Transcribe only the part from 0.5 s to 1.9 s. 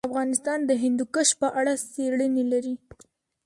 د هندوکش په اړه